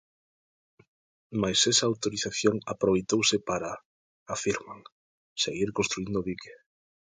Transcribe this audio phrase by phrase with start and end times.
[1.41, 3.71] Mais esa autorización aproveitouse para,
[4.35, 4.79] afirman,
[5.43, 6.53] seguir construíndo o dique.